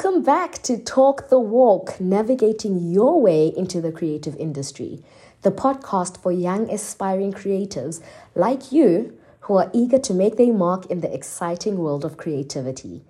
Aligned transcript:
Welcome 0.00 0.22
back 0.22 0.62
to 0.62 0.78
Talk 0.78 1.28
the 1.28 1.40
Walk, 1.40 2.00
navigating 2.00 2.78
your 2.78 3.20
way 3.20 3.48
into 3.48 3.80
the 3.80 3.90
creative 3.90 4.36
industry, 4.36 5.02
the 5.42 5.50
podcast 5.50 6.22
for 6.22 6.30
young 6.30 6.70
aspiring 6.70 7.32
creatives 7.32 8.00
like 8.36 8.70
you 8.70 9.18
who 9.40 9.56
are 9.56 9.68
eager 9.74 9.98
to 9.98 10.14
make 10.14 10.36
their 10.36 10.52
mark 10.52 10.86
in 10.86 11.00
the 11.00 11.12
exciting 11.12 11.78
world 11.78 12.04
of 12.04 12.16
creativity. 12.16 13.02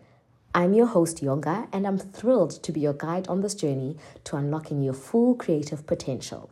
I'm 0.54 0.72
your 0.72 0.87
host, 0.87 1.22
Yonga, 1.22 1.69
and 1.74 1.87
I'm 1.87 1.98
thrilled 1.98 2.62
to 2.62 2.72
be 2.72 2.81
your 2.81 2.95
guide 2.95 3.29
on 3.29 3.43
this 3.43 3.55
journey 3.55 3.99
to 4.25 4.37
unlocking 4.37 4.83
your 4.83 4.95
full 4.95 5.35
creative 5.35 5.87
potential. 5.87 6.49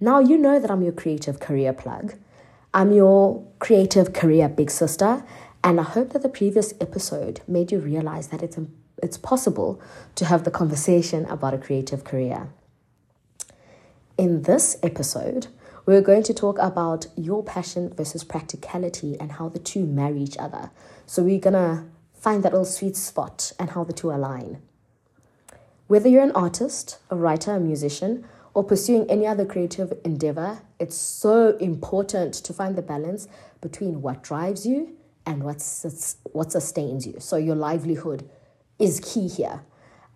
Now, 0.00 0.18
you 0.18 0.36
know 0.36 0.58
that 0.58 0.68
I'm 0.68 0.82
your 0.82 0.90
creative 0.90 1.38
career 1.38 1.72
plug. 1.72 2.14
I'm 2.74 2.90
your 2.90 3.46
creative 3.60 4.12
career 4.12 4.48
big 4.48 4.72
sister, 4.72 5.22
and 5.62 5.78
I 5.78 5.84
hope 5.84 6.12
that 6.12 6.22
the 6.22 6.28
previous 6.28 6.74
episode 6.80 7.40
made 7.46 7.70
you 7.70 7.78
realize 7.78 8.28
that 8.28 8.42
it's, 8.42 8.58
it's 9.02 9.16
possible 9.16 9.80
to 10.14 10.24
have 10.24 10.44
the 10.44 10.50
conversation 10.50 11.24
about 11.26 11.54
a 11.54 11.58
creative 11.58 12.04
career. 12.04 12.48
In 14.16 14.42
this 14.42 14.76
episode, 14.82 15.46
we're 15.86 16.02
going 16.02 16.22
to 16.24 16.34
talk 16.34 16.58
about 16.58 17.06
your 17.16 17.42
passion 17.42 17.94
versus 17.94 18.22
practicality 18.22 19.16
and 19.18 19.32
how 19.32 19.48
the 19.48 19.58
two 19.58 19.86
marry 19.86 20.20
each 20.20 20.36
other. 20.36 20.70
So, 21.06 21.22
we're 21.22 21.40
to 21.40 21.84
find 22.12 22.42
that 22.42 22.52
little 22.52 22.64
sweet 22.64 22.96
spot 22.96 23.52
and 23.58 23.70
how 23.70 23.84
the 23.84 23.92
two 23.92 24.10
align. 24.10 24.60
Whether 25.86 26.10
you're 26.10 26.22
an 26.22 26.32
artist, 26.32 26.98
a 27.08 27.16
writer, 27.16 27.54
a 27.54 27.60
musician, 27.60 28.26
or 28.52 28.64
pursuing 28.64 29.08
any 29.08 29.26
other 29.26 29.46
creative 29.46 29.92
endeavor, 30.04 30.60
it's 30.78 30.96
so 30.96 31.56
important 31.56 32.34
to 32.34 32.52
find 32.52 32.76
the 32.76 32.82
balance 32.82 33.28
between 33.60 34.02
what 34.02 34.22
drives 34.22 34.66
you 34.66 34.96
and 35.24 35.42
what, 35.42 35.62
what 36.32 36.52
sustains 36.52 37.06
you. 37.06 37.16
So, 37.20 37.36
your 37.36 37.56
livelihood 37.56 38.28
is 38.78 39.00
key 39.00 39.28
here. 39.28 39.62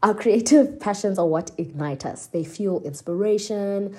Our 0.02 0.14
creative 0.14 0.80
passions 0.80 1.18
are 1.18 1.26
what 1.26 1.52
ignite 1.58 2.04
us, 2.04 2.26
they 2.26 2.44
fuel 2.44 2.82
inspiration, 2.82 3.96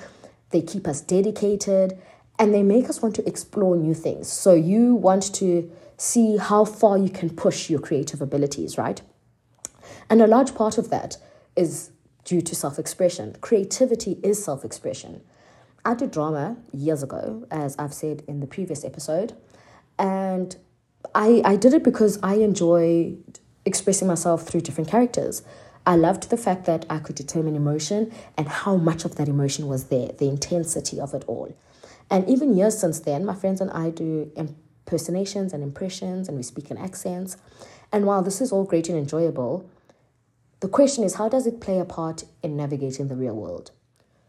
they 0.50 0.62
keep 0.62 0.88
us 0.88 1.02
dedicated, 1.02 1.98
and 2.38 2.54
they 2.54 2.64
make 2.64 2.90
us 2.90 3.02
want 3.02 3.16
to 3.16 3.28
explore 3.28 3.78
new 3.78 3.94
things. 3.94 4.28
So, 4.28 4.54
you 4.54 4.96
want 4.96 5.34
to 5.36 5.72
see 5.98 6.38
how 6.38 6.66
far 6.66 6.98
you 6.98 7.10
can 7.10 7.30
push 7.30 7.70
your 7.70 7.80
creative 7.80 8.22
abilities, 8.22 8.78
right? 8.78 9.02
And 10.10 10.22
a 10.22 10.28
large 10.28 10.54
part 10.56 10.78
of 10.78 10.90
that 10.90 11.18
is 11.56 11.92
due 12.26 12.42
to 12.42 12.56
self 12.56 12.80
expression. 12.80 13.36
Creativity 13.42 14.20
is 14.24 14.44
self 14.44 14.66
expression. 14.66 15.22
I 15.86 15.94
did 15.96 16.12
drama 16.12 16.58
years 16.72 17.04
ago, 17.04 17.46
as 17.52 17.76
I've 17.78 17.94
said 17.94 18.24
in 18.28 18.40
the 18.40 18.48
previous 18.48 18.84
episode, 18.86 19.34
and 20.00 20.56
I, 21.14 21.42
I 21.44 21.56
did 21.58 21.74
it 21.74 21.84
because 21.84 22.20
I 22.24 22.36
enjoyed 22.36 23.40
expressing 23.66 24.08
myself 24.08 24.48
through 24.48 24.62
different 24.62 24.90
characters. 24.90 25.44
I 25.86 25.96
loved 25.96 26.30
the 26.30 26.38
fact 26.38 26.66
that 26.66 26.86
I 26.90 27.00
could 27.00 27.16
determine 27.16 27.56
emotion 27.56 28.12
and 28.38 28.48
how 28.48 28.78
much 28.78 29.04
of 29.04 29.16
that 29.16 29.28
emotion 29.28 29.68
was 29.68 29.86
there, 29.86 30.10
the 30.18 30.30
intensity 30.30 31.00
of 31.00 31.14
it 31.14 31.24
all. 31.28 31.54
And 32.10 32.28
even 32.30 32.56
years 32.56 32.78
since 32.78 33.00
then, 33.00 33.26
my 33.26 33.36
friends 33.36 33.60
and 33.60 33.72
I 33.72 33.90
do 33.90 34.32
impersonations 34.36 35.54
and 35.54 35.64
impressions, 35.64 36.28
and 36.28 36.38
we 36.38 36.44
speak 36.44 36.72
in 36.72 36.78
accents. 36.78 37.38
And 37.92 38.06
while 38.06 38.22
this 38.22 38.40
is 38.40 38.52
all 38.52 38.64
great 38.64 38.90
and 38.90 38.98
enjoyable, 38.98 39.70
the 40.60 40.68
question 40.70 41.04
is 41.04 41.16
how 41.16 41.28
does 41.28 41.46
it 41.46 41.60
play 41.60 41.80
a 41.80 41.86
part 41.86 42.24
in 42.42 42.56
navigating 42.56 43.08
the 43.08 43.16
real 43.16 43.36
world? 43.36 43.72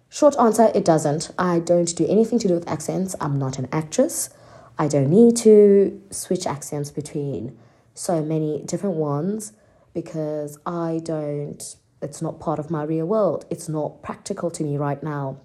Short 0.09 0.37
answer 0.39 0.71
it 0.75 0.85
doesn't. 0.85 1.31
I 1.39 1.59
don't 1.59 1.95
do 1.95 2.07
anything 2.09 2.39
to 2.41 2.49
do 2.49 2.55
with 2.55 2.69
accents. 2.69 3.15
I'm 3.21 3.39
not 3.39 3.59
an 3.59 3.69
actress. 3.71 4.31
I 4.79 4.89
don't 4.89 5.11
need 5.11 5.37
to 5.39 6.01
switch 6.11 6.47
accents 6.47 6.91
between 6.91 7.57
so 7.95 8.23
many 8.23 8.63
different 8.67 8.97
ones 8.97 9.53
because 9.95 10.59
I 10.67 11.01
don't, 11.03 11.77
it's 12.03 12.21
not 12.21 12.41
part 12.41 12.59
of 12.59 12.71
my 12.71 12.83
real 12.83 13.07
world. 13.07 13.47
It's 13.49 13.69
not 13.69 14.03
practical 14.03 14.51
to 14.51 14.65
me 14.65 14.77
right 14.77 15.03
now. 15.03 15.39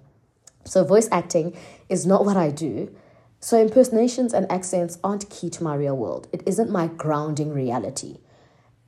So, 0.64 0.84
voice 0.84 1.08
acting 1.10 1.56
is 1.88 2.04
not 2.04 2.26
what 2.26 2.36
I 2.36 2.50
do. 2.50 2.94
So, 3.38 3.58
impersonations 3.58 4.34
and 4.34 4.50
accents 4.52 4.98
aren't 5.02 5.30
key 5.30 5.48
to 5.50 5.64
my 5.64 5.74
real 5.74 5.96
world. 5.96 6.28
It 6.32 6.42
isn't 6.44 6.70
my 6.70 6.88
grounding 6.88 7.54
reality. 7.54 8.18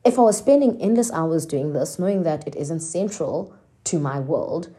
If 0.04 0.18
I 0.18 0.22
was 0.22 0.36
spending 0.36 0.80
endless 0.82 1.10
hours 1.12 1.46
doing 1.46 1.72
this, 1.72 1.98
knowing 1.98 2.24
that 2.24 2.46
it 2.46 2.56
isn't 2.56 2.80
central 2.80 3.54
to 3.84 3.98
my 3.98 4.20
world, 4.20 4.74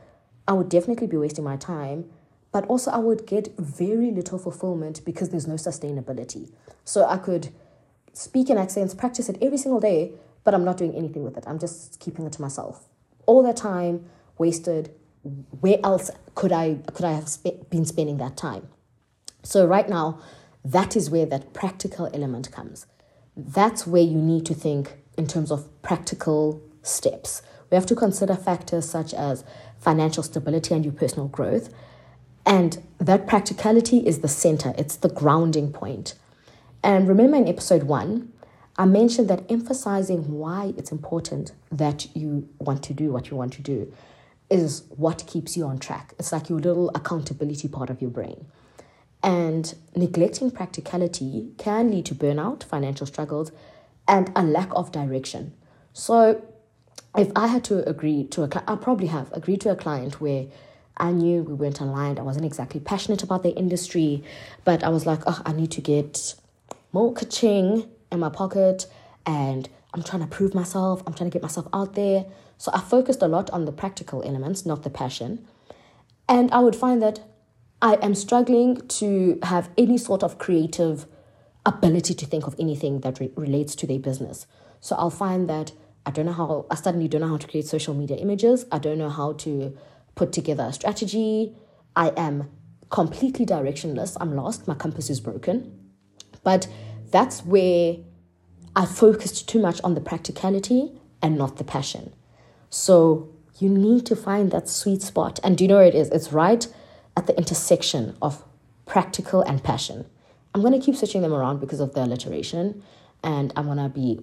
I 0.47 0.53
would 0.53 0.69
definitely 0.69 1.07
be 1.07 1.17
wasting 1.17 1.45
my 1.45 1.55
time. 1.55 2.05
But 2.51 2.65
also, 2.67 2.91
I 2.91 2.99
would 2.99 3.25
get 3.25 3.57
very 3.57 4.11
little 4.11 4.37
fulfillment 4.37 5.03
because 5.03 5.29
there's 5.29 5.47
no 5.47 5.55
sustainability. 5.55 6.51
So, 6.83 7.05
I 7.05 7.17
could 7.17 7.49
speak 8.13 8.49
in 8.49 8.57
accents, 8.57 8.93
practice 8.93 9.29
it 9.29 9.37
every 9.41 9.57
single 9.57 9.79
day, 9.79 10.13
but 10.43 10.53
I'm 10.53 10.63
not 10.63 10.77
doing 10.77 10.95
anything 10.95 11.23
with 11.23 11.37
it. 11.37 11.43
I'm 11.47 11.59
just 11.59 11.99
keeping 11.99 12.25
it 12.25 12.33
to 12.33 12.41
myself. 12.41 12.87
All 13.25 13.43
that 13.43 13.57
time 13.57 14.05
wasted. 14.37 14.93
Where 15.61 15.77
else 15.83 16.11
could 16.35 16.51
I 16.51 16.79
could 16.93 17.05
I 17.05 17.13
have 17.13 17.29
spe- 17.29 17.69
been 17.69 17.85
spending 17.85 18.17
that 18.17 18.35
time? 18.35 18.67
So, 19.41 19.65
right 19.65 19.87
now, 19.87 20.19
that 20.65 20.95
is 20.95 21.09
where 21.09 21.25
that 21.25 21.53
practical 21.53 22.09
element 22.13 22.51
comes. 22.51 22.85
That's 23.35 23.87
where 23.87 24.01
you 24.01 24.17
need 24.17 24.45
to 24.47 24.53
think 24.53 24.97
in 25.17 25.27
terms 25.27 25.51
of 25.51 25.67
practical 25.81 26.61
steps. 26.81 27.41
We 27.69 27.75
have 27.75 27.85
to 27.87 27.95
consider 27.95 28.35
factors 28.35 28.89
such 28.89 29.13
as 29.13 29.43
financial 29.79 30.23
stability 30.23 30.73
and 30.75 30.83
your 30.85 30.93
personal 30.93 31.27
growth. 31.27 31.73
And 32.45 32.81
that 32.99 33.27
practicality 33.27 33.99
is 33.99 34.19
the 34.19 34.27
center, 34.27 34.73
it's 34.77 34.97
the 34.97 35.09
grounding 35.09 35.71
point. 35.71 36.15
And 36.83 37.07
remember 37.07 37.37
in 37.37 37.47
episode 37.47 37.83
one, 37.83 38.33
I 38.77 38.85
mentioned 38.85 39.29
that 39.29 39.49
emphasizing 39.49 40.31
why 40.31 40.73
it's 40.77 40.91
important 40.91 41.53
that 41.71 42.07
you 42.15 42.49
want 42.59 42.83
to 42.83 42.93
do 42.93 43.11
what 43.11 43.29
you 43.29 43.37
want 43.37 43.53
to 43.53 43.61
do 43.61 43.93
is 44.49 44.83
what 44.89 45.25
keeps 45.25 45.55
you 45.55 45.65
on 45.65 45.77
track. 45.77 46.13
It's 46.19 46.31
like 46.31 46.49
your 46.49 46.59
little 46.59 46.89
accountability 46.89 47.67
part 47.67 47.89
of 47.89 48.01
your 48.01 48.11
brain. 48.11 48.45
And 49.23 49.73
neglecting 49.95 50.51
practicality 50.51 51.51
can 51.57 51.89
lead 51.89 52.05
to 52.07 52.15
burnout, 52.15 52.63
financial 52.63 53.07
struggles, 53.07 53.51
and 54.07 54.31
a 54.35 54.43
lack 54.43 54.69
of 54.75 54.91
direction. 54.91 55.53
So, 55.93 56.43
if 57.15 57.31
I 57.35 57.47
had 57.47 57.63
to 57.65 57.87
agree 57.87 58.25
to 58.25 58.43
a 58.43 58.47
client, 58.47 58.69
I 58.69 58.75
probably 58.75 59.07
have 59.07 59.31
agreed 59.31 59.61
to 59.61 59.69
a 59.69 59.75
client 59.75 60.19
where 60.19 60.47
I 60.97 61.11
knew 61.11 61.43
we 61.43 61.53
weren't 61.53 61.79
aligned. 61.79 62.19
I 62.19 62.23
wasn't 62.23 62.45
exactly 62.45 62.79
passionate 62.79 63.23
about 63.23 63.43
the 63.43 63.55
industry, 63.55 64.23
but 64.65 64.83
I 64.83 64.89
was 64.89 65.05
like, 65.05 65.21
oh, 65.25 65.41
I 65.45 65.53
need 65.53 65.71
to 65.71 65.81
get 65.81 66.35
more 66.93 67.13
kaching 67.13 67.89
in 68.11 68.19
my 68.19 68.29
pocket 68.29 68.85
and 69.25 69.67
I'm 69.93 70.03
trying 70.03 70.21
to 70.21 70.27
prove 70.27 70.55
myself. 70.55 71.03
I'm 71.05 71.13
trying 71.13 71.29
to 71.29 71.33
get 71.33 71.41
myself 71.41 71.67
out 71.73 71.95
there. 71.95 72.25
So 72.57 72.71
I 72.73 72.79
focused 72.79 73.21
a 73.21 73.27
lot 73.27 73.49
on 73.49 73.65
the 73.65 73.71
practical 73.71 74.23
elements, 74.23 74.65
not 74.65 74.83
the 74.83 74.89
passion. 74.89 75.45
And 76.29 76.51
I 76.51 76.59
would 76.59 76.75
find 76.75 77.01
that 77.01 77.19
I 77.81 77.95
am 77.95 78.15
struggling 78.15 78.87
to 78.87 79.39
have 79.43 79.69
any 79.77 79.97
sort 79.97 80.23
of 80.23 80.37
creative 80.37 81.05
ability 81.65 82.13
to 82.13 82.25
think 82.25 82.47
of 82.47 82.55
anything 82.59 83.01
that 83.01 83.19
re- 83.19 83.31
relates 83.35 83.75
to 83.75 83.87
their 83.87 83.99
business. 83.99 84.47
So 84.79 84.95
I'll 84.95 85.09
find 85.09 85.49
that 85.49 85.73
I 86.05 86.11
don't 86.11 86.25
know 86.25 86.33
how, 86.33 86.65
I 86.69 86.75
suddenly 86.75 87.07
don't 87.07 87.21
know 87.21 87.29
how 87.29 87.37
to 87.37 87.47
create 87.47 87.67
social 87.67 87.93
media 87.93 88.17
images. 88.17 88.65
I 88.71 88.79
don't 88.79 88.97
know 88.97 89.09
how 89.09 89.33
to 89.33 89.77
put 90.15 90.31
together 90.31 90.63
a 90.63 90.73
strategy. 90.73 91.55
I 91.95 92.09
am 92.17 92.49
completely 92.89 93.45
directionless. 93.45 94.17
I'm 94.19 94.35
lost. 94.35 94.67
My 94.67 94.75
compass 94.75 95.09
is 95.09 95.19
broken. 95.19 95.82
But 96.43 96.67
that's 97.11 97.45
where 97.45 97.97
I 98.75 98.85
focused 98.85 99.47
too 99.47 99.59
much 99.59 99.79
on 99.83 99.95
the 99.95 100.01
practicality 100.01 100.91
and 101.21 101.37
not 101.37 101.57
the 101.57 101.63
passion. 101.63 102.13
So 102.69 103.29
you 103.59 103.69
need 103.69 104.05
to 104.07 104.15
find 104.15 104.51
that 104.51 104.67
sweet 104.67 105.01
spot. 105.01 105.39
And 105.43 105.57
do 105.57 105.63
you 105.63 105.67
know 105.67 105.77
where 105.77 105.85
it 105.85 105.95
is? 105.95 106.09
It's 106.09 106.33
right 106.33 106.67
at 107.15 107.27
the 107.27 107.37
intersection 107.37 108.17
of 108.21 108.43
practical 108.85 109.41
and 109.41 109.63
passion. 109.63 110.05
I'm 110.53 110.61
going 110.61 110.73
to 110.73 110.83
keep 110.83 110.95
switching 110.95 111.21
them 111.21 111.33
around 111.33 111.59
because 111.59 111.79
of 111.79 111.93
the 111.93 112.03
alliteration 112.03 112.83
and 113.23 113.53
I'm 113.55 113.65
going 113.65 113.77
to 113.77 113.89
be 113.89 114.19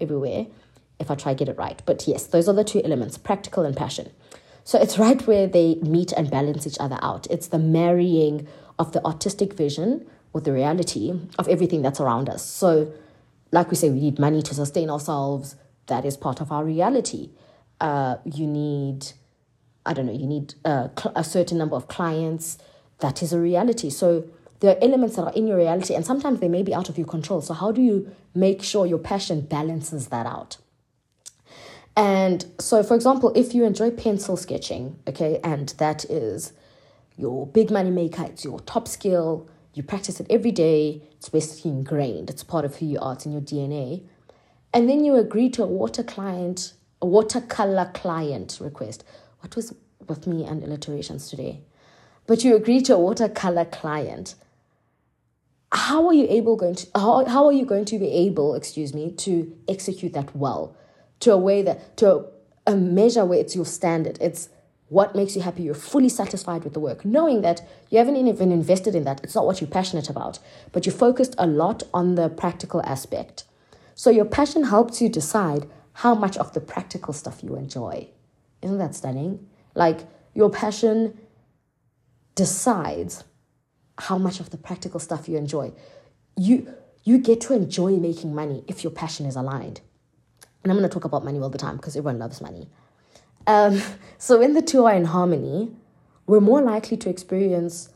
everywhere 0.00 0.46
if 0.98 1.10
I 1.10 1.14
try 1.14 1.32
to 1.34 1.38
get 1.38 1.48
it 1.48 1.56
right. 1.56 1.80
But 1.86 2.08
yes, 2.08 2.26
those 2.26 2.48
are 2.48 2.54
the 2.54 2.64
two 2.64 2.82
elements 2.82 3.18
practical 3.18 3.64
and 3.64 3.76
passion. 3.76 4.10
So 4.64 4.78
it's 4.78 4.98
right 4.98 5.24
where 5.26 5.46
they 5.46 5.76
meet 5.76 6.12
and 6.12 6.30
balance 6.30 6.66
each 6.66 6.76
other 6.80 6.98
out. 7.00 7.26
It's 7.30 7.48
the 7.48 7.58
marrying 7.58 8.46
of 8.78 8.92
the 8.92 9.04
artistic 9.04 9.54
vision 9.54 10.06
with 10.32 10.44
the 10.44 10.52
reality 10.52 11.18
of 11.38 11.48
everything 11.48 11.82
that's 11.82 12.00
around 12.00 12.28
us. 12.28 12.44
So, 12.44 12.92
like 13.50 13.70
we 13.70 13.76
say, 13.76 13.90
we 13.90 14.00
need 14.00 14.18
money 14.18 14.42
to 14.42 14.54
sustain 14.54 14.90
ourselves. 14.90 15.56
That 15.86 16.04
is 16.04 16.16
part 16.16 16.40
of 16.40 16.52
our 16.52 16.64
reality. 16.64 17.30
Uh, 17.80 18.16
you 18.24 18.46
need 18.46 19.06
I 19.88 19.94
don't 19.94 20.04
know, 20.04 20.12
you 20.12 20.26
need 20.26 20.54
a, 20.66 20.90
a 21.16 21.24
certain 21.24 21.56
number 21.56 21.74
of 21.74 21.88
clients. 21.88 22.58
That 22.98 23.22
is 23.22 23.32
a 23.32 23.40
reality. 23.40 23.88
So 23.88 24.28
there 24.60 24.76
are 24.76 24.78
elements 24.82 25.16
that 25.16 25.22
are 25.22 25.32
in 25.32 25.46
your 25.46 25.56
reality, 25.56 25.94
and 25.94 26.04
sometimes 26.04 26.40
they 26.40 26.48
may 26.48 26.62
be 26.62 26.74
out 26.74 26.88
of 26.88 26.98
your 26.98 27.06
control. 27.06 27.40
So, 27.40 27.54
how 27.54 27.72
do 27.72 27.80
you 27.80 28.10
make 28.34 28.62
sure 28.62 28.86
your 28.86 28.98
passion 28.98 29.40
balances 29.40 30.08
that 30.08 30.26
out? 30.26 30.58
And 31.96 32.44
so, 32.58 32.82
for 32.82 32.94
example, 32.94 33.32
if 33.34 33.54
you 33.54 33.64
enjoy 33.64 33.90
pencil 33.90 34.36
sketching, 34.36 34.98
okay, 35.06 35.40
and 35.42 35.70
that 35.78 36.04
is 36.06 36.52
your 37.16 37.46
big 37.46 37.70
money 37.70 37.90
maker, 37.90 38.24
it's 38.24 38.44
your 38.44 38.60
top 38.60 38.88
skill, 38.88 39.48
you 39.78 39.84
practice 39.84 40.20
it 40.20 40.26
every 40.28 40.50
day, 40.50 41.02
it's 41.12 41.28
basically 41.28 41.70
ingrained, 41.70 42.28
it's 42.28 42.42
part 42.42 42.64
of 42.64 42.76
who 42.76 42.86
you 42.86 42.98
are, 43.00 43.14
it's 43.14 43.24
in 43.24 43.32
your 43.32 43.40
DNA. 43.40 44.02
and 44.74 44.88
then 44.88 45.04
you 45.04 45.14
agree 45.16 45.48
to 45.48 45.62
a 45.62 45.66
water 45.66 46.02
client, 46.02 46.74
a 47.00 47.06
watercolor 47.06 47.90
client 47.94 48.58
request. 48.60 49.02
What 49.40 49.56
was 49.56 49.72
with 50.06 50.26
me 50.26 50.44
and 50.44 50.62
alliterations 50.62 51.30
today? 51.30 51.62
But 52.26 52.44
you 52.44 52.54
agree 52.54 52.82
to 52.82 52.94
a 52.94 52.98
watercolor 52.98 53.64
client. 53.64 54.34
How 55.72 56.06
are 56.06 56.12
you 56.12 56.26
able 56.28 56.56
going 56.56 56.74
to 56.74 56.86
how, 56.94 57.24
how 57.24 57.46
are 57.46 57.52
you 57.52 57.64
going 57.64 57.86
to 57.86 57.98
be 57.98 58.10
able, 58.10 58.54
excuse 58.54 58.92
me, 58.92 59.12
to 59.12 59.56
execute 59.68 60.12
that 60.12 60.34
well? 60.36 60.76
To 61.20 61.32
a 61.32 61.38
way 61.38 61.62
that 61.62 61.96
to 61.98 62.14
a, 62.14 62.24
a 62.66 62.76
measure 62.76 63.24
where 63.24 63.38
it's 63.38 63.56
your 63.56 63.64
standard. 63.64 64.18
It's 64.20 64.50
what 64.88 65.14
makes 65.14 65.36
you 65.36 65.42
happy. 65.42 65.62
You're 65.62 65.74
fully 65.74 66.08
satisfied 66.08 66.64
with 66.64 66.72
the 66.72 66.80
work, 66.80 67.04
knowing 67.04 67.42
that 67.42 67.60
you 67.90 67.98
haven't 67.98 68.16
even 68.16 68.52
invested 68.52 68.94
in 68.94 69.04
that. 69.04 69.22
It's 69.22 69.34
not 69.34 69.46
what 69.46 69.60
you're 69.60 69.70
passionate 69.70 70.08
about, 70.08 70.38
but 70.72 70.86
you're 70.86 70.94
focused 70.94 71.34
a 71.38 71.46
lot 71.46 71.82
on 71.92 72.14
the 72.14 72.28
practical 72.28 72.82
aspect. 72.82 73.44
So 73.94 74.10
your 74.10 74.24
passion 74.24 74.64
helps 74.64 75.02
you 75.02 75.08
decide 75.08 75.68
how 75.94 76.14
much 76.14 76.36
of 76.36 76.54
the 76.54 76.60
practical 76.60 77.12
stuff 77.12 77.42
you 77.42 77.56
enjoy. 77.56 78.08
Isn't 78.62 78.78
that 78.78 78.94
stunning? 78.94 79.46
Like 79.74 80.06
your 80.34 80.50
passion 80.50 81.18
decides 82.34 83.24
how 83.98 84.16
much 84.16 84.38
of 84.40 84.50
the 84.50 84.56
practical 84.56 85.00
stuff 85.00 85.28
you 85.28 85.36
enjoy. 85.36 85.72
You 86.36 86.72
you 87.04 87.18
get 87.18 87.40
to 87.40 87.54
enjoy 87.54 87.92
making 87.96 88.34
money 88.34 88.64
if 88.68 88.84
your 88.84 88.92
passion 88.92 89.26
is 89.26 89.34
aligned. 89.34 89.80
And 90.62 90.70
I'm 90.70 90.78
going 90.78 90.88
to 90.88 90.92
talk 90.92 91.04
about 91.04 91.24
money 91.24 91.38
all 91.38 91.48
the 91.48 91.58
time 91.58 91.76
because 91.76 91.96
everyone 91.96 92.18
loves 92.18 92.40
money. 92.40 92.68
Um, 93.48 93.82
so 94.18 94.38
when 94.38 94.54
the 94.54 94.62
two 94.62 94.84
are 94.84 94.94
in 94.94 95.06
harmony, 95.06 95.72
we're 96.26 96.40
more 96.40 96.62
likely 96.62 96.96
to 96.98 97.10
experience 97.10 97.88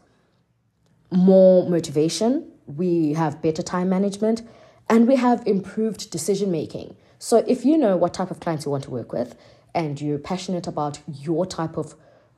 more 1.12 1.68
motivation. 1.68 2.50
We 2.66 3.12
have 3.12 3.40
better 3.42 3.62
time 3.62 3.88
management 3.88 4.42
and 4.88 5.06
we 5.06 5.16
have 5.16 5.46
improved 5.46 6.10
decision 6.10 6.50
making. 6.50 6.96
So 7.18 7.44
if 7.46 7.64
you 7.64 7.78
know 7.78 7.96
what 7.96 8.14
type 8.14 8.30
of 8.30 8.40
clients 8.40 8.64
you 8.64 8.72
want 8.72 8.84
to 8.84 8.90
work 8.90 9.12
with 9.12 9.36
and 9.74 10.00
you're 10.00 10.18
passionate 10.18 10.66
about 10.66 11.00
your 11.06 11.46
type 11.46 11.76
of 11.76 11.94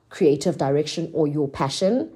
creative 0.09 0.57
direction 0.57 1.09
or 1.13 1.27
your 1.27 1.47
passion, 1.47 2.11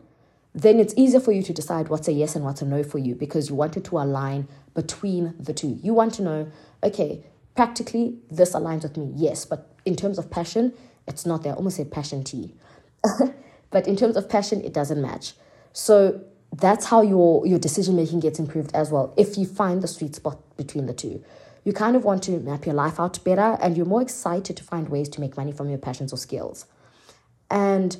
then 0.53 0.79
it's 0.79 0.93
easier 0.97 1.19
for 1.19 1.31
you 1.31 1.41
to 1.43 1.53
decide 1.53 1.87
what's 1.87 2.07
a 2.07 2.11
yes 2.11 2.35
and 2.35 2.43
what's 2.43 2.61
a 2.61 2.65
no 2.65 2.83
for 2.83 2.97
you 2.97 3.15
because 3.15 3.49
you 3.49 3.55
want 3.55 3.77
it 3.77 3.83
to 3.85 3.97
align 3.97 4.47
between 4.73 5.33
the 5.39 5.53
two. 5.53 5.79
You 5.81 5.93
want 5.93 6.13
to 6.15 6.21
know, 6.21 6.51
okay, 6.83 7.23
practically 7.55 8.17
this 8.29 8.53
aligns 8.53 8.83
with 8.83 8.97
me, 8.97 9.11
yes, 9.15 9.45
but 9.45 9.69
in 9.85 9.95
terms 9.95 10.17
of 10.17 10.29
passion, 10.29 10.73
it's 11.09 11.25
not 11.25 11.43
there. 11.43 11.53
I 11.53 11.55
almost 11.55 11.77
said 11.77 11.91
passion 11.91 12.23
tea. 12.23 12.53
but 13.71 13.87
in 13.87 13.95
terms 13.95 14.15
of 14.15 14.29
passion, 14.29 14.63
it 14.63 14.73
doesn't 14.73 15.01
match. 15.01 15.33
So 15.73 16.21
that's 16.53 16.85
how 16.85 17.01
your, 17.01 17.45
your 17.45 17.59
decision 17.59 17.95
making 17.95 18.21
gets 18.21 18.39
improved 18.39 18.73
as 18.73 18.91
well. 18.91 19.13
If 19.17 19.37
you 19.37 19.45
find 19.45 19.81
the 19.81 19.87
sweet 19.87 20.15
spot 20.15 20.39
between 20.55 20.85
the 20.85 20.93
two, 20.93 21.23
you 21.63 21.73
kind 21.73 21.95
of 21.95 22.03
want 22.03 22.23
to 22.23 22.31
map 22.39 22.65
your 22.65 22.75
life 22.75 22.99
out 22.99 23.23
better 23.23 23.57
and 23.61 23.75
you're 23.75 23.85
more 23.85 24.01
excited 24.01 24.55
to 24.57 24.63
find 24.63 24.89
ways 24.89 25.09
to 25.09 25.21
make 25.21 25.35
money 25.35 25.51
from 25.51 25.69
your 25.69 25.77
passions 25.77 26.13
or 26.13 26.17
skills. 26.17 26.65
And 27.51 27.97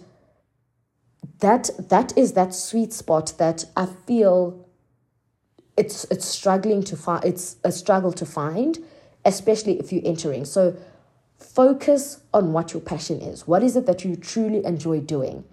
that 1.40 1.70
that 1.90 2.18
is 2.18 2.34
that 2.34 2.54
sweet 2.54 2.94
spot 2.94 3.34
that 3.38 3.66
I 3.76 3.86
feel 3.86 4.68
it's 5.78 6.06
it's 6.06 6.26
struggling 6.26 6.84
to 6.84 6.98
find 6.98 7.24
it's 7.24 7.58
a 7.64 7.72
struggle 7.72 8.12
to 8.14 8.26
find, 8.26 8.78
especially 9.26 9.80
if 9.80 9.92
you're 9.92 10.06
entering. 10.06 10.46
So 10.46 10.78
Focus 11.40 12.22
on 12.34 12.54
what 12.54 12.74
your 12.74 12.82
passion 12.82 13.22
is. 13.22 13.48
What 13.48 13.64
is 13.64 13.76
it 13.76 13.86
that 13.86 14.04
you 14.04 14.16
truly 14.16 14.64
enjoy 14.66 15.00
doing? 15.00 15.46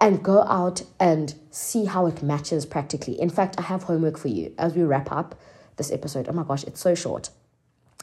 And 0.00 0.22
go 0.22 0.42
out 0.42 0.82
and 1.00 1.34
see 1.50 1.86
how 1.86 2.06
it 2.06 2.22
matches 2.22 2.66
practically. 2.66 3.20
In 3.20 3.30
fact, 3.30 3.56
I 3.58 3.62
have 3.62 3.84
homework 3.84 4.16
for 4.18 4.28
you 4.28 4.54
as 4.58 4.74
we 4.74 4.82
wrap 4.82 5.10
up 5.10 5.34
this 5.76 5.90
episode. 5.90 6.28
Oh 6.28 6.32
my 6.32 6.44
gosh, 6.44 6.64
it's 6.64 6.80
so 6.80 6.94
short. 6.94 7.30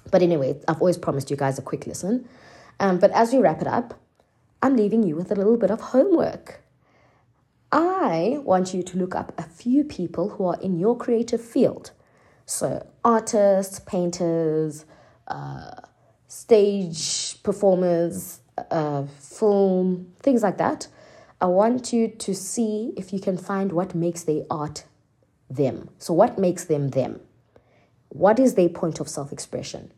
But 0.09 0.21
anyway, 0.21 0.59
I've 0.67 0.79
always 0.79 0.97
promised 0.97 1.29
you 1.29 1.37
guys 1.37 1.59
a 1.59 1.61
quick 1.61 1.85
listen. 1.87 2.27
Um, 2.79 2.97
but 2.97 3.11
as 3.11 3.31
we 3.31 3.39
wrap 3.39 3.61
it 3.61 3.67
up, 3.67 3.99
I'm 4.61 4.75
leaving 4.75 5.03
you 5.03 5.15
with 5.15 5.31
a 5.31 5.35
little 5.35 5.57
bit 5.57 5.71
of 5.71 5.79
homework. 5.81 6.61
I 7.71 8.39
want 8.43 8.73
you 8.73 8.83
to 8.83 8.97
look 8.97 9.15
up 9.15 9.33
a 9.37 9.43
few 9.43 9.83
people 9.83 10.29
who 10.29 10.45
are 10.45 10.59
in 10.59 10.79
your 10.79 10.97
creative 10.97 11.41
field. 11.41 11.91
So, 12.45 12.85
artists, 13.05 13.79
painters, 13.79 14.85
uh, 15.27 15.71
stage 16.31 17.43
performers, 17.43 18.39
uh, 18.71 19.03
film, 19.19 20.13
things 20.21 20.41
like 20.41 20.57
that. 20.57 20.87
I 21.41 21.47
want 21.47 21.91
you 21.91 22.07
to 22.07 22.33
see 22.33 22.93
if 22.95 23.11
you 23.11 23.19
can 23.19 23.37
find 23.37 23.73
what 23.73 23.93
makes 23.93 24.23
their 24.23 24.43
art 24.49 24.85
them. 25.49 25.89
So, 25.97 26.13
what 26.13 26.39
makes 26.39 26.63
them 26.63 26.91
them? 26.91 27.19
What 28.07 28.39
is 28.39 28.55
their 28.55 28.69
point 28.69 29.01
of 29.01 29.09
self 29.09 29.33
expression? 29.33 29.91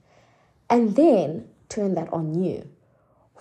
And 0.71 0.95
then 0.95 1.47
turn 1.69 1.93
that 1.93 2.11
on 2.11 2.43
you. 2.43 2.67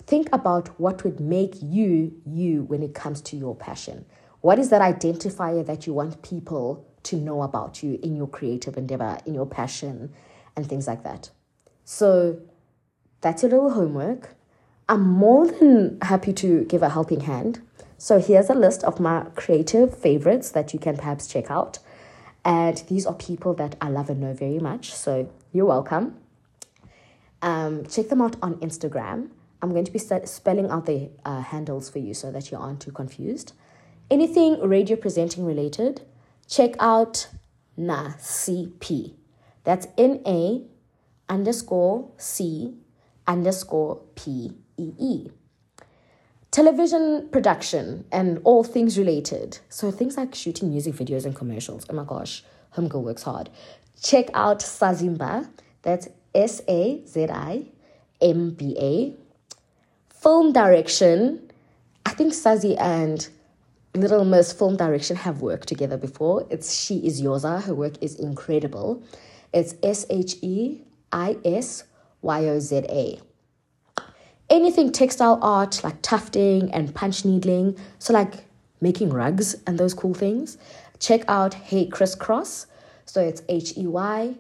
Think 0.03 0.29
about 0.31 0.69
what 0.79 1.03
would 1.03 1.19
make 1.19 1.55
you 1.63 2.21
you 2.27 2.65
when 2.65 2.83
it 2.83 2.95
comes 2.95 3.23
to 3.23 3.39
your 3.39 3.57
passion. 3.57 4.05
What 4.43 4.59
is 4.59 4.69
that 4.69 4.83
identifier 4.83 5.65
that 5.65 5.87
you 5.87 5.95
want 5.95 6.21
people 6.21 6.87
to 7.05 7.17
know 7.17 7.41
about 7.41 7.83
you 7.83 7.99
in 8.03 8.17
your 8.17 8.29
creative 8.29 8.77
endeavor, 8.77 9.17
in 9.25 9.33
your 9.33 9.47
passion, 9.47 10.13
and 10.57 10.69
things 10.69 10.87
like 10.87 11.05
that? 11.05 11.31
So, 11.85 12.39
that's 13.23 13.43
your 13.43 13.51
little 13.53 13.71
homework. 13.71 14.35
I'm 14.89 15.09
more 15.09 15.47
than 15.47 15.99
happy 16.03 16.33
to 16.35 16.65
give 16.65 16.83
a 16.83 16.91
helping 16.91 17.21
hand. 17.21 17.63
So 17.97 18.19
here's 18.19 18.51
a 18.51 18.55
list 18.55 18.83
of 18.85 19.01
my 19.01 19.27
creative 19.37 19.97
favorites 19.97 20.51
that 20.51 20.75
you 20.75 20.79
can 20.79 20.97
perhaps 20.97 21.29
check 21.29 21.51
out. 21.51 21.79
And 22.45 22.79
these 22.89 23.07
are 23.07 23.15
people 23.15 23.55
that 23.55 23.77
I 23.81 23.89
love 23.89 24.11
and 24.11 24.21
know 24.21 24.35
very 24.35 24.59
much. 24.59 24.93
So 24.93 25.31
you're 25.53 25.67
welcome. 25.67 26.19
Um, 27.41 27.87
check 27.87 28.09
them 28.09 28.21
out 28.21 28.37
on 28.43 28.57
Instagram. 28.57 29.31
I'm 29.63 29.71
going 29.71 29.85
to 29.85 29.93
be 29.93 30.01
spelling 30.01 30.69
out 30.69 30.87
the 30.87 31.11
uh, 31.25 31.41
handles 31.41 31.89
for 31.89 32.01
you 32.01 32.15
so 32.15 32.33
that 32.33 32.51
you 32.51 32.59
aren't 32.59 32.81
too 32.81 32.91
confused. 32.91 33.53
Anything 34.11 34.61
radio 34.61 34.97
presenting 34.97 35.47
related, 35.47 36.03
check 36.49 36.75
out 36.81 37.29
NaCP. 37.79 39.15
That's 39.63 39.87
N 39.97 40.21
A 40.27 40.65
underscore 41.29 42.11
C 42.17 42.75
underscore 43.27 44.01
PEE. 44.15 45.31
Television 46.51 47.29
production 47.31 48.05
and 48.13 48.41
all 48.45 48.63
things 48.63 48.99
related. 48.99 49.59
So 49.69 49.91
things 49.91 50.17
like 50.17 50.35
shooting 50.35 50.71
music 50.71 50.95
videos 50.95 51.25
and 51.25 51.35
commercials. 51.35 51.87
Oh 51.89 51.95
my 51.95 52.05
gosh, 52.05 52.45
Homegirl 52.77 53.03
works 53.03 53.23
hard. 53.23 53.49
Check 54.03 54.29
out 54.35 54.61
Sazimba. 54.61 55.49
That's 55.83 56.09
S 56.35 56.61
A 56.69 57.03
Z 57.07 57.29
I 57.31 57.67
M 58.21 58.51
B 58.51 58.77
A. 58.79 59.15
Film 60.15 60.53
direction. 60.53 61.51
I 62.05 62.11
think 62.11 62.33
Sazi 62.33 62.79
and 62.79 63.29
Little 63.95 64.25
Miss 64.25 64.53
Film 64.53 64.77
Direction 64.77 65.17
have 65.17 65.43
worked 65.43 65.69
together 65.69 65.97
before. 65.97 66.47
It's 66.51 66.75
She 66.75 66.99
Is 67.07 67.21
Yoza. 67.21 67.63
Her 67.63 67.75
work 67.75 67.95
is 68.01 68.15
incredible. 68.15 69.03
It's 69.53 69.75
S 69.83 70.07
H 70.09 70.37
E 70.43 70.83
I 71.13 71.37
S 71.45 71.85
YOZA. 72.23 73.21
Anything 74.51 74.93
textile 74.93 75.39
art 75.43 75.83
like 75.83 76.03
tufting 76.03 76.73
and 76.73 76.95
punch 76.95 77.25
needling, 77.25 77.77
so 77.99 78.13
like 78.13 78.45
making 78.81 79.11
rugs 79.11 79.55
and 79.67 79.79
those 79.79 79.95
cool 79.95 80.15
things, 80.15 80.59
check 80.99 81.23
out 81.29 81.55
Hey 81.55 81.89
Kriscross. 81.89 82.67
So 83.05 83.21
it's 83.21 83.43
H 83.49 83.77
E 83.77 83.87
Y 83.87 84.35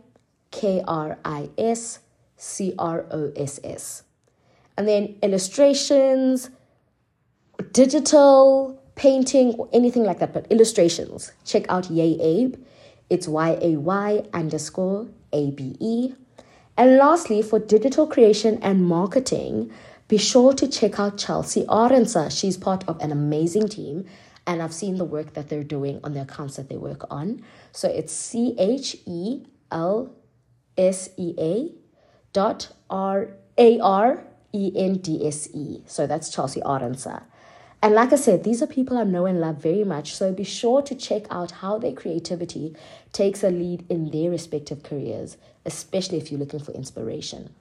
K 0.51 0.83
R 0.87 1.19
I 1.25 1.49
S 1.57 2.01
C 2.37 2.75
R 2.79 3.07
O 3.11 3.33
S 3.37 3.61
S. 3.65 4.03
And 4.77 4.89
then 4.89 5.17
illustrations, 5.23 6.51
digital 7.73 8.83
painting, 8.95 9.55
or 9.55 9.69
anything 9.73 10.05
like 10.05 10.19
that, 10.19 10.33
but 10.33 10.47
illustrations. 10.51 11.33
Check 11.45 11.67
out 11.69 11.91
Yay 11.91 12.19
Abe. 12.21 12.57
It's 13.11 13.29
Y 13.29 13.59
A 13.61 13.77
Y 13.77 14.23
underscore 14.33 15.09
A 15.33 15.51
B 15.51 15.77
E. 15.81 16.15
And 16.83 16.97
lastly, 16.97 17.43
for 17.43 17.61
digital 17.61 18.09
creation 18.09 18.59
and 18.61 18.85
marketing, 18.85 19.71
be 20.09 20.19
sure 20.19 20.53
to 20.55 20.67
check 20.67 20.99
out 20.99 21.17
Chelsea 21.17 21.63
Arensa. 21.67 22.29
She's 22.37 22.57
part 22.57 22.83
of 22.89 23.01
an 23.01 23.13
amazing 23.13 23.69
team, 23.69 24.05
and 24.49 24.61
I've 24.61 24.75
seen 24.75 24.97
the 24.97 25.05
work 25.05 25.35
that 25.35 25.49
they're 25.49 25.63
doing 25.63 26.01
on 26.03 26.15
the 26.15 26.23
accounts 26.23 26.57
that 26.57 26.69
they 26.69 26.77
work 26.77 27.05
on. 27.09 27.45
So 27.71 27.89
it's 27.89 28.13
C 28.13 28.57
H 28.59 28.97
E 29.07 29.45
L 29.71 30.13
S 30.77 31.11
E 31.17 31.37
A 31.39 31.71
dot 32.33 32.73
R 32.91 33.29
A 33.57 33.79
R 33.79 34.25
E 34.53 34.73
N 34.75 34.95
D 34.95 35.25
S 35.25 35.51
E. 35.55 35.85
So 35.87 36.09
that's 36.09 36.31
Chelsea 36.31 36.63
Arensa. 36.63 37.23
And 37.83 37.95
like 37.95 38.13
I 38.13 38.17
said, 38.17 38.45
these 38.45 38.63
are 38.63 38.67
people 38.69 38.97
I 38.97 39.03
know 39.03 39.27
and 39.27 39.41
love 39.41 39.57
very 39.61 39.83
much. 39.83 40.15
So 40.15 40.33
be 40.33 40.45
sure 40.45 40.83
to 40.83 40.95
check 40.95 41.25
out 41.31 41.51
how 41.51 41.79
their 41.79 41.93
creativity 41.93 42.77
takes 43.13 43.43
a 43.43 43.51
lead 43.51 43.85
in 43.91 44.11
their 44.11 44.31
respective 44.31 44.85
careers, 44.85 45.37
especially 45.67 46.19
if 46.19 46.31
you're 46.31 46.39
looking 46.39 46.61
for 46.61 46.71
inspiration. 46.73 47.53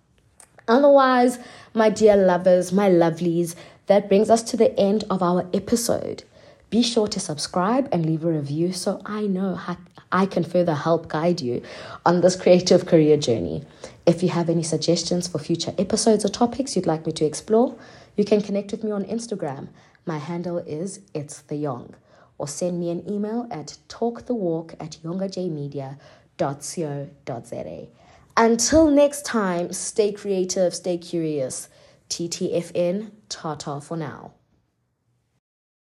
Otherwise, 0.68 1.40
my 1.74 1.90
dear 1.90 2.16
lovers, 2.16 2.72
my 2.72 2.88
lovelies, 2.88 3.56
that 3.88 4.08
brings 4.08 4.30
us 4.30 4.44
to 4.44 4.56
the 4.56 4.80
end 4.80 5.04
of 5.10 5.24
our 5.24 5.50
episode. 5.56 6.24
Be 6.70 6.84
sure 6.84 7.08
to 7.08 7.20
subscribe 7.20 7.90
and 7.92 8.06
leave 8.06 8.24
a 8.24 8.32
review 8.32 8.72
so 8.72 9.02
I 9.06 9.22
know 9.28 9.56
how 9.56 9.78
I 10.12 10.28
can 10.28 10.44
further 10.44 10.76
help 10.76 11.08
guide 11.08 11.42
you 11.42 11.64
on 12.06 12.22
this 12.22 12.36
creative 12.36 12.86
career 12.86 13.18
journey. 13.18 13.64
If 14.06 14.22
you 14.22 14.30
have 14.30 14.50
any 14.50 14.64
suggestions 14.64 15.28
for 15.28 15.40
future 15.40 15.74
episodes 15.78 16.24
or 16.24 16.30
topics 16.30 16.76
you'd 16.76 16.86
like 16.86 17.06
me 17.06 17.12
to 17.14 17.26
explore, 17.26 17.76
you 18.16 18.24
can 18.24 18.42
connect 18.42 18.72
with 18.72 18.84
me 18.84 18.92
on 18.92 19.04
Instagram. 19.06 19.68
My 20.06 20.18
handle 20.18 20.58
is 20.60 21.02
It's 21.14 21.42
The 21.42 21.56
Young. 21.56 21.96
Or 22.38 22.48
send 22.48 22.80
me 22.80 22.90
an 22.90 23.10
email 23.10 23.48
at 23.52 23.78
talkthewalk 23.88 24.74
at 24.80 24.98
yongajmedia.co.za. 25.04 27.88
Until 28.38 28.90
next 28.90 29.26
time, 29.26 29.74
stay 29.74 30.12
creative, 30.12 30.74
stay 30.74 30.98
curious. 30.98 31.70
TTFN, 32.10 33.12
Tata 33.30 33.80
for 33.80 33.96
now. 33.96 34.34